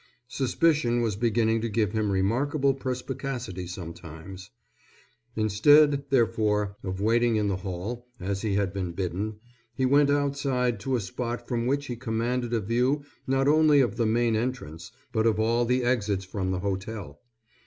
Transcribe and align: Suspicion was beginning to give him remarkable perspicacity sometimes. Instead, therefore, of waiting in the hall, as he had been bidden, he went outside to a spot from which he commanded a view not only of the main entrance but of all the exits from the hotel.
Suspicion 0.29 1.01
was 1.03 1.15
beginning 1.15 1.61
to 1.61 1.69
give 1.69 1.91
him 1.91 2.09
remarkable 2.11 2.73
perspicacity 2.73 3.67
sometimes. 3.67 4.49
Instead, 5.35 6.05
therefore, 6.09 6.75
of 6.83 6.99
waiting 6.99 7.35
in 7.35 7.49
the 7.49 7.57
hall, 7.57 8.07
as 8.19 8.41
he 8.41 8.55
had 8.55 8.73
been 8.73 8.93
bidden, 8.93 9.35
he 9.75 9.85
went 9.85 10.09
outside 10.09 10.79
to 10.79 10.95
a 10.95 10.99
spot 10.99 11.47
from 11.47 11.67
which 11.67 11.85
he 11.85 11.95
commanded 11.95 12.51
a 12.51 12.59
view 12.61 13.03
not 13.27 13.47
only 13.47 13.79
of 13.79 13.95
the 13.97 14.07
main 14.07 14.35
entrance 14.35 14.91
but 15.11 15.27
of 15.27 15.39
all 15.39 15.65
the 15.65 15.83
exits 15.83 16.25
from 16.25 16.49
the 16.49 16.61
hotel. 16.61 17.21